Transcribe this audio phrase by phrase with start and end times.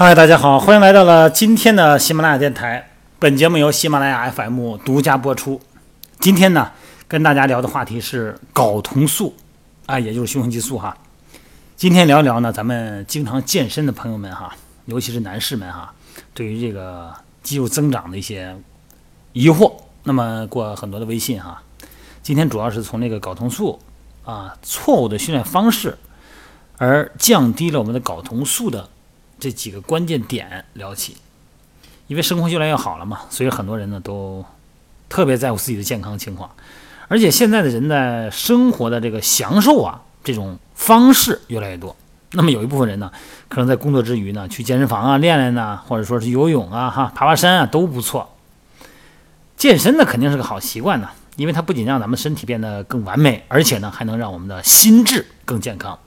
[0.00, 2.88] 嗨，大家好，欢迎来到了今天的喜马拉雅电台。
[3.18, 5.60] 本节目由喜马拉雅 FM 独家播出。
[6.20, 6.70] 今天呢，
[7.08, 9.34] 跟大家聊的话题是睾酮素，
[9.86, 10.96] 啊，也就是雄性激素哈。
[11.74, 15.92] 今天聊聊呢，咱们经常健身的朋友们哈，尤其是男士们哈，
[16.32, 17.12] 对于这个
[17.42, 18.56] 肌肉增长的一些
[19.32, 19.72] 疑惑，
[20.04, 21.60] 那么过很多的微信哈。
[22.22, 23.80] 今天主要是从这个睾酮素
[24.24, 25.98] 啊，错误的训练方式，
[26.76, 28.88] 而降低了我们的睾酮素的。
[29.38, 31.16] 这几个关键点聊起，
[32.06, 34.44] 因为生活越来越好了嘛，所以很多人呢都
[35.08, 36.50] 特别在乎自己的健康情况，
[37.08, 41.94] 而且现在的人在生活的这个享受啊这种方式越来越多。
[42.32, 43.10] 那么有一部分人呢，
[43.48, 48.34] 可能在工作之余呢去健身房啊练练呢，或者说是游泳啊哈爬爬山啊都不错。
[49.56, 55.98] 健身呢肯定是个好习惯呢，因为它不仅让咱们身体变得更完美，而且呢还能让我们的心智更健康。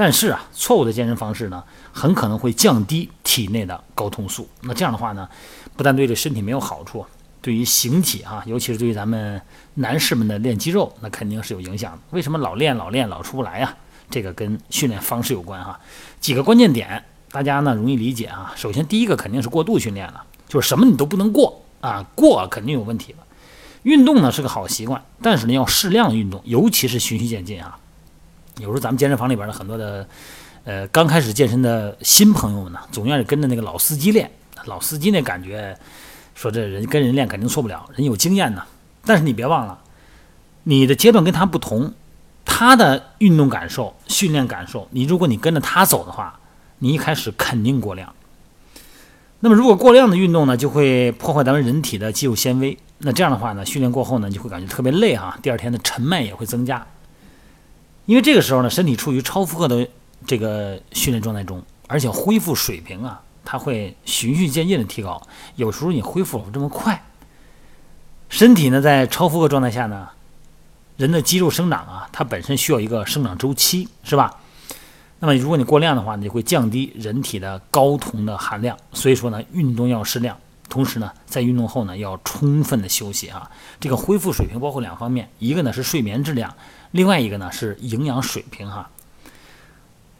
[0.00, 4.48] 但是啊，错误的健身方式呢，很可能会降低体内的睾酮素。
[4.60, 5.28] 那这样的话呢，
[5.76, 7.04] 不但对这身体没有好处，
[7.42, 9.42] 对于形体啊，尤其是对于咱们
[9.74, 11.98] 男士们的练肌肉，那肯定是有影响的。
[12.10, 13.74] 为什么老练老练老出不来呀？
[14.08, 15.80] 这个跟训练方式有关哈。
[16.20, 18.52] 几个关键点，大家呢容易理解啊。
[18.54, 23.18] 首先，第一个肯定是过度训练了，就是什么你都不能过啊，过肯定有问题了。
[23.82, 27.80] 运动呢是个好习惯，但是呢要适量运动，尤其是循序渐进啊。
[28.58, 30.06] 有时候咱们健身房里边的很多的，
[30.64, 34.30] 呃，刚开始健身的新朋友们呢，总愿意跟着那个老司机练。
[34.64, 35.78] 老司机那感觉，
[36.34, 38.62] 说这人跟人练肯定错不了，人有经验呢。
[39.04, 39.78] 但是你别忘了，
[40.64, 41.94] 你的阶段跟他不同，
[42.44, 46.40] 他的运动感受、训练感受，你如果你跟着他走的话，
[46.80, 48.12] 你一开始肯定过量。
[49.40, 52.76] 那么如果过量的运动呢，就会破坏咱们人体的肌肉纤维。
[52.98, 56.84] 那这样的话呢，训练过后呢，就会感觉特别累哈，第二天的沉脉也会增加。
[58.08, 59.86] 因为这个时候呢，身体处于超负荷的
[60.26, 65.20] 这个训练状态中，而且恢复水平啊，它会循序渐进的提高。
[65.56, 67.04] 有时候你恢复不这么快，
[68.30, 70.08] 身体呢在超负荷状态下呢，
[70.96, 74.40] 人的肌肉生长啊，它本身需要一个生长周期，是吧？
[75.18, 78.74] 那么如果你过量的话，你会降低人体的睾酮的含量。
[78.94, 80.34] 所以说呢，运动要适量，
[80.68, 83.50] 同时呢，在运动后呢，要充分的休息啊。
[83.80, 86.54] 这个恢复水平包括两方面，一个呢是睡眠质量。
[86.90, 88.90] 另外一个呢是营养水平哈，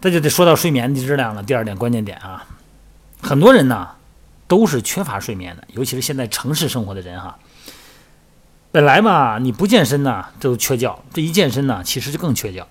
[0.01, 1.43] 这就得说到睡眠的质量了。
[1.43, 2.47] 第二点关键点啊，
[3.23, 3.91] 很多人呢
[4.47, 7.39] 都是缺乏睡眠的，尤其是现在城市生活的人哈。
[8.71, 12.67] 本来嘛你不健身呢就缺觉，这一健身呢其实就更缺觉。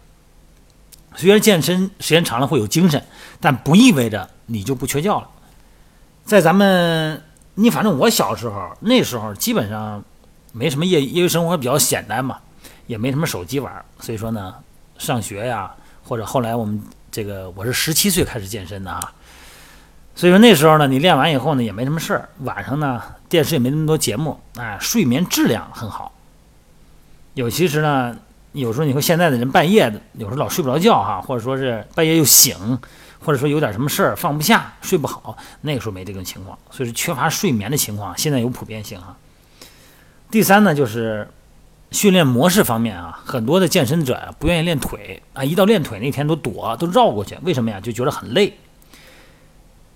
[1.15, 3.03] 虽然健身时间长了会有精神，
[3.41, 5.27] 但不意味着你就不缺觉了。
[6.23, 7.23] 在咱们，
[7.57, 10.03] 你反正我小时候那时候基本上
[10.53, 12.39] 没什么业业余生活，比较简单嘛。
[12.87, 14.55] 也没什么手机玩，所以说呢，
[14.97, 15.75] 上学呀，
[16.05, 16.81] 或者后来我们
[17.11, 19.11] 这个我是十七岁开始健身的啊，
[20.15, 26.13] 所以说那时候呢，你练完以后呢也没什么事儿，晚上呢电视也没那么多节目，哎，睡眠质量很好。
[27.33, 28.15] 有其实呢，
[28.53, 32.79] 有时候你说现在的人半夜的，有时候老睡不着觉哈，或者说是半夜又醒，
[33.19, 39.17] 或者说有点什么事儿放不下，睡不好，那个时候没这种情况，所以说缺乏睡眠的情况现在有普遍性哈。
[40.29, 41.27] 第三呢就是。
[41.89, 47.37] 训练模式方面啊，很多的健身者呀不愿意练腿啊，一到练腿那天都躲，都绕过去。
[47.43, 47.79] 为什么呀？
[47.79, 48.57] 就觉得很累。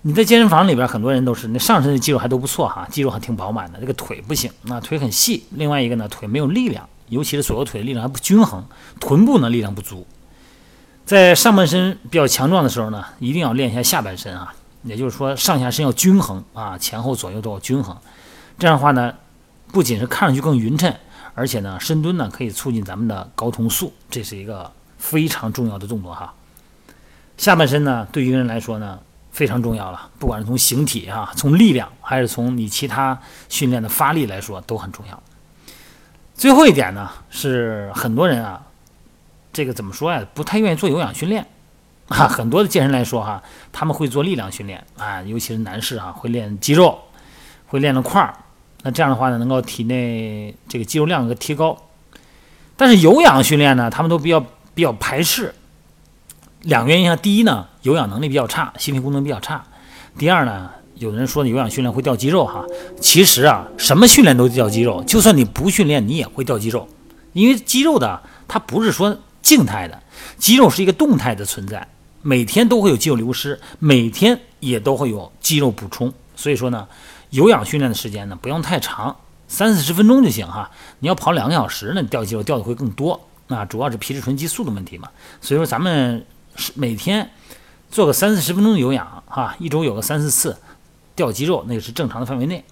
[0.00, 5.44] 你在健身房里边，很多人都是那上身的肌肉还都不错哈，肌肉还挺饱满的，这个腿不行，那腿很细。
[5.50, 8.64] 另外一个呢，腿没有力量，尤其是左右腿的力量还不均衡，
[8.98, 10.06] 臀部呢力量不足。
[11.04, 17.96] 在上半身比较强壮的时候呢，一定要练一下下半身啊，也就是说上下身要均衡啊，前后左右都要均衡。
[18.58, 19.14] 这样的话呢，
[19.68, 20.94] 不仅是看上去更匀称。
[21.34, 26.34] 而且呢，深蹲呢可以促进咱们的睾酮素，这是一个非常重要的动作哈。
[27.38, 28.98] 下半身呢，对于人来说呢
[29.30, 35.22] 非常重要了，不管是从形体啊，从力量，还是从你其他训练的发力来说都很重要。
[36.34, 38.60] 最后一点呢，是很多人啊，
[39.52, 41.46] 这个怎么说呀，不太愿意做有氧训练
[42.08, 42.26] 啊。
[42.26, 46.98] 很多的健身来说哈，他们会做力量训练啊，尤其是男士啊，会练肌肉，
[47.66, 48.34] 会练了块儿。
[48.82, 51.76] 那这样的话呢，能够体内这个肌肉量的提高，
[52.76, 54.44] 但是有氧训练呢，他们都比较
[54.74, 55.54] 比较排斥。
[56.62, 59.62] 两个原因啊，第一呢，有氧能力比较差，心肺功能比较差；
[60.18, 62.64] 第二呢，有的人说有氧训练会掉肌肉哈，
[63.00, 66.88] 其实啊，什么训练都掉肌肉，就算你不训练，你也会掉肌肉，
[67.32, 70.02] 因为肌肉的它不是说静态的，
[70.38, 71.86] 肌肉是一个动态的存在，
[72.22, 76.88] 每天都会有肌肉流失，每天也都会有肌肉补充，所以说呢。
[77.32, 79.16] 有氧训练的时间呢，不用太长，
[79.48, 80.70] 三四十分钟就行哈。
[80.98, 83.18] 你要跑两个小时，那掉肌肉掉的会更多。
[83.46, 85.08] 那主要是皮质醇激素的问题嘛。
[85.40, 87.30] 所以说咱们是每天
[87.90, 90.54] 做个三四十分钟的有氧哈，一周有个三四次，
[91.16, 92.62] 掉肌肉那个是正常的范围内。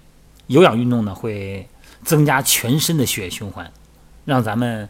[0.49, 1.67] 有氧运动呢会
[2.05, 3.73] 增加全身的血液循环，
[4.27, 4.87] 让咱们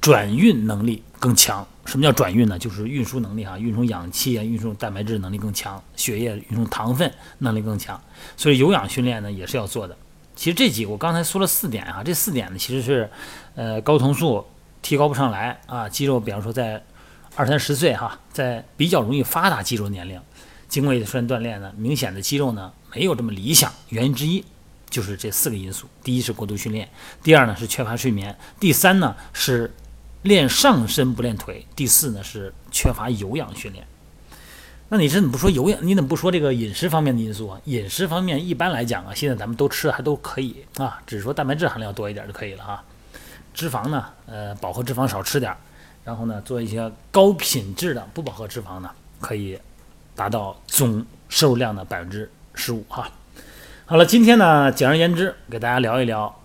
[0.00, 1.66] 转运能力更强。
[1.86, 2.56] 什么叫转运呢？
[2.56, 8.00] 就是运输能力啊，运输氧气啊，运输蛋白质能力更强，血液运输糖分能力更强。
[8.36, 9.96] 所以有氧训练呢也是要做的。
[10.36, 13.10] 其实这几个我刚才说了四点啊，这四点呢其实是
[13.56, 14.46] 呃睾酮素
[14.82, 16.80] 提高不上来啊，肌肉比方说在
[17.34, 20.20] 二三十岁哈，在比较容易发达肌肉年龄，
[20.68, 23.72] 经过一段时间锻炼呢，明显的肌肉呢没有这么理想。
[23.88, 24.44] 原因之一
[24.88, 26.88] 就是这四个因素：第一是过度训练，
[27.20, 29.72] 第二呢是缺乏睡眠，第三呢是。
[30.22, 33.86] 练上身不练腿，第四呢是缺乏有氧训练。
[34.92, 35.78] 那你怎么不说有氧？
[35.82, 37.60] 你怎么不说这个饮食方面的因素啊？
[37.66, 42.82] 饮食方面一般来讲啊，现在咱们都吃的还都可以啊，只是说蛋白质含量多一点就可以了哈。
[43.54, 45.56] 脂肪呢，呃，饱和脂肪少吃点，
[46.04, 48.90] 然后呢，做一些高品质的不饱和脂肪呢，
[49.20, 49.56] 可以
[50.16, 53.08] 达到总摄入量的百分之十五哈。
[53.86, 56.36] 好了，今天呢，简而言之给大家聊一聊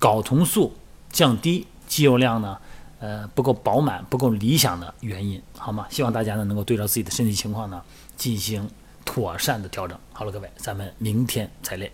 [0.00, 0.74] 睾酮素
[1.10, 2.58] 降低肌肉量呢。
[3.02, 5.88] 呃，不够饱满、不够理想的原因，好吗？
[5.90, 7.82] 希望大家呢能够对照自己的身体情况呢
[8.16, 8.70] 进行
[9.04, 9.98] 妥善的调整。
[10.12, 11.90] 好了，各位，咱们明天再练。